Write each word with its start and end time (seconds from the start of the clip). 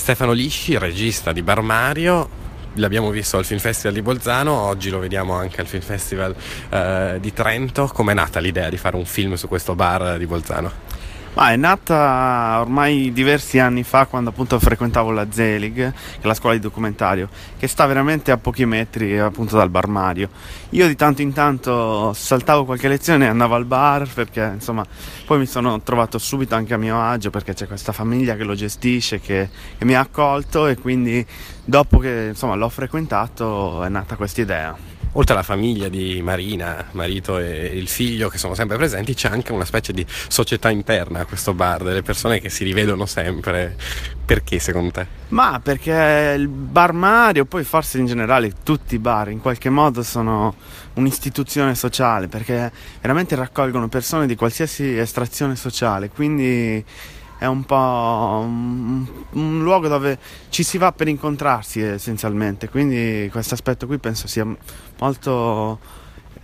Stefano 0.00 0.32
Lisci, 0.32 0.78
regista 0.78 1.30
di 1.30 1.42
Bar 1.42 1.60
Mario, 1.60 2.26
l'abbiamo 2.76 3.10
visto 3.10 3.36
al 3.36 3.44
Film 3.44 3.60
Festival 3.60 3.92
di 3.92 4.00
Bolzano, 4.00 4.52
oggi 4.54 4.88
lo 4.88 4.98
vediamo 4.98 5.34
anche 5.34 5.60
al 5.60 5.66
Film 5.66 5.82
Festival 5.82 6.34
eh, 6.70 7.18
di 7.20 7.34
Trento. 7.34 7.86
Com'è 7.92 8.14
nata 8.14 8.40
l'idea 8.40 8.70
di 8.70 8.78
fare 8.78 8.96
un 8.96 9.04
film 9.04 9.34
su 9.34 9.46
questo 9.46 9.74
bar 9.74 10.16
di 10.16 10.24
Bolzano? 10.24 10.72
Ma 11.32 11.52
è 11.52 11.56
nata 11.56 12.58
ormai 12.60 13.12
diversi 13.12 13.60
anni 13.60 13.84
fa 13.84 14.06
quando 14.06 14.30
appunto 14.30 14.58
frequentavo 14.58 15.12
la 15.12 15.30
Zelig, 15.30 15.74
che 15.74 16.20
è 16.20 16.26
la 16.26 16.34
scuola 16.34 16.56
di 16.56 16.60
documentario, 16.60 17.28
che 17.56 17.68
sta 17.68 17.86
veramente 17.86 18.32
a 18.32 18.36
pochi 18.36 18.66
metri 18.66 19.16
appunto 19.16 19.56
dal 19.56 19.70
bar 19.70 19.86
Mario. 19.86 20.28
Io 20.70 20.88
di 20.88 20.96
tanto 20.96 21.22
in 21.22 21.32
tanto 21.32 22.12
saltavo 22.12 22.64
qualche 22.64 22.88
lezione 22.88 23.26
e 23.26 23.28
andavo 23.28 23.54
al 23.54 23.64
bar 23.64 24.08
perché 24.12 24.50
insomma 24.54 24.84
poi 25.24 25.38
mi 25.38 25.46
sono 25.46 25.80
trovato 25.82 26.18
subito 26.18 26.56
anche 26.56 26.74
a 26.74 26.78
mio 26.78 27.00
agio 27.00 27.30
perché 27.30 27.54
c'è 27.54 27.68
questa 27.68 27.92
famiglia 27.92 28.34
che 28.34 28.42
lo 28.42 28.54
gestisce, 28.54 29.20
che, 29.20 29.48
che 29.78 29.84
mi 29.84 29.94
ha 29.94 30.00
accolto 30.00 30.66
e 30.66 30.76
quindi 30.76 31.24
dopo 31.64 31.98
che 31.98 32.26
insomma 32.30 32.56
l'ho 32.56 32.68
frequentato 32.68 33.84
è 33.84 33.88
nata 33.88 34.16
questa 34.16 34.40
idea 34.40 34.89
oltre 35.12 35.34
alla 35.34 35.42
famiglia 35.42 35.88
di 35.88 36.20
Marina, 36.22 36.86
marito 36.92 37.38
e 37.38 37.66
il 37.66 37.88
figlio 37.88 38.28
che 38.28 38.38
sono 38.38 38.54
sempre 38.54 38.76
presenti, 38.76 39.14
c'è 39.14 39.28
anche 39.28 39.52
una 39.52 39.64
specie 39.64 39.92
di 39.92 40.04
società 40.08 40.70
interna 40.70 41.20
a 41.20 41.24
questo 41.24 41.54
bar, 41.54 41.82
delle 41.82 42.02
persone 42.02 42.40
che 42.40 42.48
si 42.48 42.64
rivedono 42.64 43.06
sempre. 43.06 43.76
Perché 44.24 44.60
secondo 44.60 44.92
te? 44.92 45.06
Ma 45.28 45.58
perché 45.60 46.34
il 46.38 46.46
bar 46.46 46.92
Mario, 46.92 47.46
poi 47.46 47.64
forse 47.64 47.98
in 47.98 48.06
generale 48.06 48.52
tutti 48.62 48.94
i 48.94 48.98
bar 48.98 49.30
in 49.30 49.40
qualche 49.40 49.70
modo 49.70 50.04
sono 50.04 50.54
un'istituzione 50.94 51.74
sociale, 51.74 52.28
perché 52.28 52.70
veramente 53.00 53.34
raccolgono 53.34 53.88
persone 53.88 54.26
di 54.26 54.36
qualsiasi 54.36 54.96
estrazione 54.96 55.56
sociale, 55.56 56.10
quindi 56.10 56.84
è 57.40 57.46
un 57.46 57.64
po' 57.64 57.74
un, 57.74 59.06
un, 59.30 59.62
luogo 59.62 59.88
dove 59.88 60.18
ci 60.50 60.62
si 60.62 60.76
va 60.76 60.92
per 60.92 61.08
incontrarsi 61.08 61.80
essenzialmente, 61.80 62.68
quindi 62.68 63.30
questo 63.32 63.54
aspetto 63.54 63.86
qui 63.86 63.96
penso 63.96 64.28
sia 64.28 64.46
molto 64.98 65.78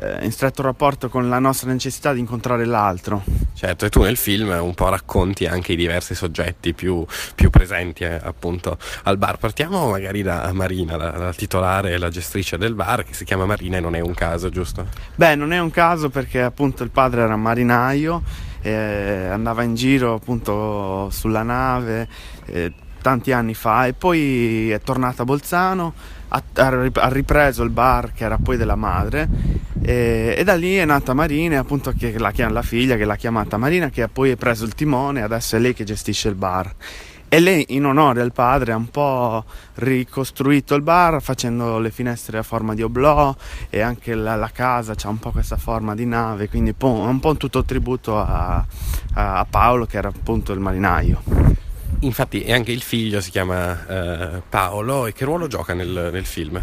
eh, 0.00 0.22
in 0.22 0.30
stretto 0.30 0.60
rapporto 0.60 1.08
con 1.08 1.30
la 1.30 1.38
nostra 1.38 1.72
necessità 1.72 2.12
di 2.12 2.20
incontrare 2.20 2.66
l'altro. 2.66 3.24
Certo, 3.54 3.86
e 3.86 3.88
tu 3.88 4.02
nel 4.02 4.18
film 4.18 4.50
un 4.50 4.74
po' 4.74 4.90
racconti 4.90 5.46
anche 5.46 5.72
i 5.72 5.76
diversi 5.76 6.14
soggetti 6.14 6.74
più, 6.74 7.06
più 7.34 7.48
presenti 7.48 8.04
eh, 8.04 8.20
appunto 8.22 8.76
al 9.04 9.16
bar. 9.16 9.38
Partiamo 9.38 9.88
magari 9.88 10.20
da 10.20 10.52
Marina, 10.52 10.98
la, 10.98 11.16
la 11.16 11.32
titolare 11.32 11.92
e 11.92 11.98
la 11.98 12.10
gestrice 12.10 12.58
del 12.58 12.74
bar, 12.74 13.02
che 13.02 13.14
si 13.14 13.24
chiama 13.24 13.46
Marina 13.46 13.78
e 13.78 13.80
non 13.80 13.94
è 13.94 14.00
un 14.00 14.12
caso, 14.12 14.50
giusto? 14.50 14.88
Beh, 15.14 15.36
non 15.36 15.54
è 15.54 15.58
un 15.58 15.70
caso 15.70 16.10
perché 16.10 16.42
appunto 16.42 16.82
il 16.82 16.90
padre 16.90 17.22
era 17.22 17.36
marinaio 17.36 18.50
eh, 18.62 19.28
andava 19.30 19.62
in 19.62 19.74
giro 19.74 20.14
appunto 20.14 21.10
sulla 21.10 21.42
nave 21.42 22.08
eh, 22.46 22.72
tanti 23.02 23.32
anni 23.32 23.54
fa 23.54 23.86
e 23.86 23.92
poi 23.92 24.70
è 24.70 24.80
tornata 24.80 25.22
a 25.22 25.24
Bolzano, 25.24 25.92
ha, 26.28 26.42
ha 26.54 27.08
ripreso 27.08 27.62
il 27.64 27.70
bar 27.70 28.12
che 28.12 28.24
era 28.24 28.38
poi 28.38 28.56
della 28.56 28.76
madre 28.76 29.28
e, 29.82 30.34
e 30.38 30.44
da 30.44 30.54
lì 30.54 30.76
è 30.76 30.84
nata 30.84 31.12
Marina, 31.12 31.58
appunto 31.58 31.92
che 31.98 32.16
la, 32.16 32.32
la 32.48 32.62
figlia 32.62 32.96
che 32.96 33.04
l'ha 33.04 33.16
chiamata 33.16 33.56
Marina 33.56 33.90
che 33.90 34.02
ha 34.02 34.08
poi 34.08 34.36
preso 34.36 34.64
il 34.64 34.74
timone, 34.74 35.22
adesso 35.22 35.56
è 35.56 35.58
lei 35.58 35.74
che 35.74 35.84
gestisce 35.84 36.28
il 36.28 36.36
bar. 36.36 36.72
E 37.34 37.40
lei, 37.40 37.64
in 37.70 37.86
onore 37.86 38.20
al 38.20 38.34
padre, 38.34 38.72
ha 38.72 38.76
un 38.76 38.90
po' 38.90 39.46
ricostruito 39.76 40.74
il 40.74 40.82
bar 40.82 41.22
facendo 41.22 41.78
le 41.78 41.90
finestre 41.90 42.36
a 42.36 42.42
forma 42.42 42.74
di 42.74 42.82
oblò 42.82 43.34
e 43.70 43.80
anche 43.80 44.14
la, 44.14 44.36
la 44.36 44.50
casa 44.52 44.92
ha 45.02 45.08
un 45.08 45.18
po' 45.18 45.30
questa 45.30 45.56
forma 45.56 45.94
di 45.94 46.04
nave, 46.04 46.50
quindi 46.50 46.72
è 46.72 46.84
un 46.84 47.18
po' 47.20 47.28
un 47.30 47.36
tutto 47.38 47.64
tributo 47.64 48.18
a, 48.18 48.62
a, 49.14 49.46
Paolo 49.48 49.86
che 49.86 49.96
era 49.96 50.08
appunto 50.08 50.52
il 50.52 50.60
marinaio. 50.60 51.22
Infatti, 52.00 52.42
e 52.42 52.52
anche 52.52 52.70
il 52.70 52.82
figlio 52.82 53.22
si 53.22 53.30
chiama 53.30 53.86
eh, 53.86 54.42
Paolo 54.46 55.06
e 55.06 55.14
che 55.14 55.24
ruolo 55.24 55.46
gioca 55.46 55.72
nel, 55.72 56.10
nel 56.12 56.26
film? 56.26 56.60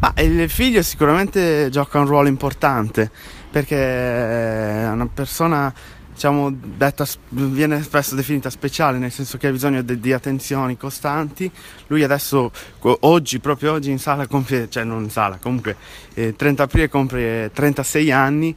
Ma 0.00 0.14
il 0.16 0.48
figlio 0.48 0.80
sicuramente 0.80 1.68
gioca 1.70 1.98
un 1.98 2.06
ruolo 2.06 2.28
importante 2.28 3.10
perché 3.50 3.76
è 3.76 4.88
una 4.88 5.08
persona 5.12 5.70
diciamo, 6.14 6.50
detta, 6.52 7.06
viene 7.28 7.82
spesso 7.82 8.14
definita 8.14 8.48
speciale, 8.48 8.98
nel 8.98 9.10
senso 9.10 9.36
che 9.36 9.48
ha 9.48 9.50
bisogno 9.50 9.82
di, 9.82 10.00
di 10.00 10.12
attenzioni 10.12 10.76
costanti. 10.76 11.50
Lui 11.88 12.02
adesso, 12.02 12.50
oggi, 12.80 13.40
proprio 13.40 13.72
oggi 13.72 13.90
in 13.90 13.98
sala 13.98 14.26
compie, 14.26 14.70
cioè 14.70 14.84
non 14.84 15.02
in 15.02 15.10
sala, 15.10 15.38
comunque 15.40 15.76
eh, 16.14 16.34
30 16.34 16.62
aprile 16.62 16.88
compie 16.88 17.50
36 17.52 18.10
anni 18.10 18.56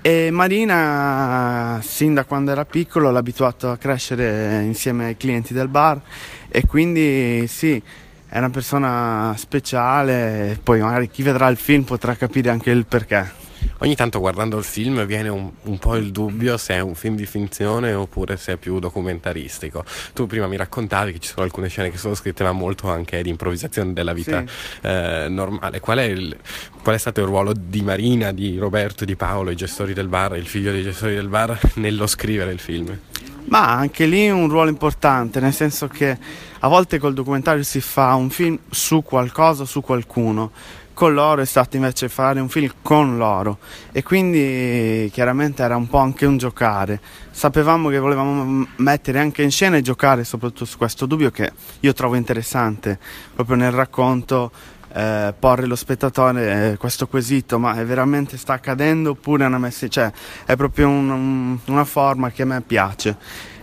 e 0.00 0.30
Marina, 0.30 1.80
sin 1.82 2.14
da 2.14 2.24
quando 2.24 2.52
era 2.52 2.64
piccolo, 2.64 3.10
l'ha 3.10 3.18
abituato 3.18 3.70
a 3.70 3.76
crescere 3.76 4.62
insieme 4.62 5.06
ai 5.06 5.16
clienti 5.16 5.52
del 5.52 5.68
bar 5.68 6.00
e 6.48 6.64
quindi 6.66 7.46
sì, 7.48 7.82
è 8.28 8.38
una 8.38 8.50
persona 8.50 9.34
speciale, 9.36 10.58
poi 10.62 10.80
magari 10.80 11.10
chi 11.10 11.22
vedrà 11.22 11.48
il 11.48 11.56
film 11.56 11.82
potrà 11.82 12.14
capire 12.14 12.50
anche 12.50 12.70
il 12.70 12.86
perché. 12.86 13.47
Ogni 13.80 13.94
tanto 13.94 14.18
guardando 14.18 14.58
il 14.58 14.64
film 14.64 15.04
viene 15.06 15.28
un, 15.28 15.50
un, 15.62 15.78
po' 15.78 15.94
il 15.94 16.10
dubbio 16.10 16.56
se 16.56 16.74
è 16.74 16.80
un 16.80 16.96
film 16.96 17.14
di 17.14 17.26
finzione 17.26 17.92
oppure 17.92 18.36
se 18.36 18.54
è 18.54 18.56
più 18.56 18.80
documentaristico. 18.80 19.84
Tu 20.12 20.26
prima 20.26 20.48
mi 20.48 20.56
raccontavi 20.56 21.12
che 21.12 21.20
ci 21.20 21.28
sono 21.28 21.44
alcune 21.44 21.68
scene 21.68 21.90
che 21.90 21.96
sono 21.96 22.14
scritte 22.14 22.42
ma 22.42 22.50
molto 22.50 22.88
anche 22.88 23.22
di 23.22 23.30
improvvisazione 23.30 23.92
della 23.92 24.12
vita 24.12 24.42
sì. 24.44 24.86
eh, 24.86 25.26
normale. 25.28 25.78
Qual 25.78 25.98
è, 25.98 26.02
il, 26.02 26.36
qual 26.82 26.96
è, 26.96 26.98
stato 26.98 27.20
il 27.20 27.26
ruolo 27.26 27.52
di 27.54 27.82
Marina, 27.82 28.32
di 28.32 28.58
Roberto, 28.58 29.04
di 29.04 29.14
Paolo, 29.14 29.50
i 29.50 29.56
gestori 29.56 29.94
del 29.94 30.08
bar, 30.08 30.36
il 30.36 30.46
figlio 30.46 30.72
dei 30.72 30.82
gestori 30.82 31.14
del 31.14 31.28
bar, 31.28 31.56
nello 31.74 32.08
scrivere 32.08 32.50
il 32.50 32.58
film? 32.58 32.98
Ma 33.44 33.76
anche 33.76 34.06
lì 34.06 34.28
un 34.28 34.48
ruolo 34.48 34.68
importante, 34.70 35.38
nel 35.40 35.54
senso 35.54 35.86
che 35.86 36.18
a 36.58 36.68
volte 36.68 36.98
col 36.98 37.14
documentario 37.14 37.62
si 37.62 37.80
fa 37.80 38.14
un 38.14 38.28
film 38.28 38.58
su 38.68 39.02
qualcosa, 39.02 39.64
su 39.64 39.80
qualcuno 39.80 40.50
con 40.98 41.14
loro 41.14 41.42
è 41.42 41.44
stato 41.44 41.76
invece 41.76 42.08
fare 42.08 42.40
un 42.40 42.48
film 42.48 42.72
con 42.82 43.18
loro 43.18 43.58
e 43.92 44.02
quindi 44.02 45.08
chiaramente 45.12 45.62
era 45.62 45.76
un 45.76 45.86
po' 45.86 45.98
anche 45.98 46.26
un 46.26 46.38
giocare. 46.38 47.00
Sapevamo 47.30 47.88
che 47.88 48.00
volevamo 48.00 48.66
mettere 48.78 49.20
anche 49.20 49.42
in 49.44 49.52
scena 49.52 49.76
e 49.76 49.80
giocare 49.80 50.24
soprattutto 50.24 50.64
su 50.64 50.76
questo 50.76 51.06
dubbio 51.06 51.30
che 51.30 51.52
io 51.78 51.92
trovo 51.92 52.16
interessante 52.16 52.98
proprio 53.32 53.54
nel 53.54 53.70
racconto 53.70 54.50
eh, 54.92 55.34
porre 55.38 55.66
lo 55.66 55.76
spettatore 55.76 56.72
eh, 56.72 56.76
questo 56.76 57.06
quesito 57.06 57.58
ma 57.58 57.74
è 57.74 57.84
veramente 57.84 58.36
sta 58.36 58.54
accadendo 58.54 59.10
oppure 59.10 59.44
è 59.44 59.46
una 59.46 59.58
messa 59.58 59.86
cioè 59.88 60.10
è 60.44 60.56
proprio 60.56 60.88
un, 60.88 61.10
un, 61.10 61.58
una 61.66 61.84
forma 61.84 62.30
che 62.30 62.42
a 62.42 62.46
me 62.46 62.60
piace 62.60 63.16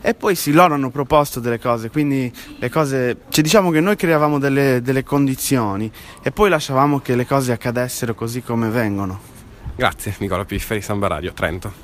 e 0.07 0.13
poi 0.13 0.35
sì, 0.35 0.51
loro 0.51 0.75
hanno 0.75 0.91
proposto 0.91 1.39
delle 1.39 1.59
cose, 1.59 1.89
quindi 1.89 2.31
le 2.59 2.69
cose, 2.69 3.21
cioè 3.29 3.43
diciamo 3.43 3.71
che 3.71 3.79
noi 3.79 3.95
creavamo 3.95 4.37
delle, 4.37 4.79
delle 4.83 5.03
condizioni 5.03 5.91
e 6.21 6.29
poi 6.29 6.51
lasciavamo 6.51 6.99
che 6.99 7.15
le 7.15 7.25
cose 7.25 7.51
accadessero 7.51 8.13
così 8.13 8.43
come 8.43 8.69
vengono. 8.69 9.19
Grazie 9.75 10.13
Nicola 10.19 10.45
Pifferi, 10.45 10.79
Samba 10.81 11.07
Radio, 11.07 11.33
Trento. 11.33 11.73